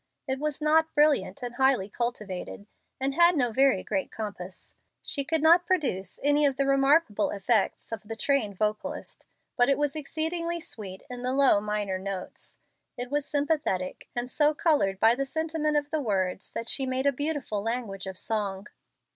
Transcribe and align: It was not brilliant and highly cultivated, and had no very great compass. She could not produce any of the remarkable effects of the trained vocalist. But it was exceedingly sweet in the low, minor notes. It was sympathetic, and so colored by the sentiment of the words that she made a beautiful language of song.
It 0.27 0.39
was 0.39 0.61
not 0.63 0.95
brilliant 0.95 1.43
and 1.43 1.53
highly 1.53 1.87
cultivated, 1.87 2.65
and 2.99 3.13
had 3.13 3.35
no 3.37 3.51
very 3.51 3.83
great 3.83 4.11
compass. 4.11 4.73
She 5.03 5.23
could 5.23 5.43
not 5.43 5.67
produce 5.67 6.19
any 6.23 6.43
of 6.43 6.57
the 6.57 6.65
remarkable 6.65 7.29
effects 7.29 7.91
of 7.91 8.01
the 8.01 8.15
trained 8.15 8.55
vocalist. 8.57 9.27
But 9.55 9.69
it 9.69 9.77
was 9.77 9.95
exceedingly 9.95 10.59
sweet 10.59 11.03
in 11.07 11.21
the 11.21 11.33
low, 11.33 11.59
minor 11.61 11.99
notes. 11.99 12.57
It 12.97 13.11
was 13.11 13.27
sympathetic, 13.27 14.09
and 14.15 14.27
so 14.27 14.55
colored 14.55 14.99
by 14.99 15.13
the 15.13 15.23
sentiment 15.23 15.77
of 15.77 15.91
the 15.91 16.01
words 16.01 16.51
that 16.53 16.67
she 16.67 16.87
made 16.87 17.05
a 17.05 17.11
beautiful 17.11 17.61
language 17.61 18.07
of 18.07 18.17
song. 18.17 18.65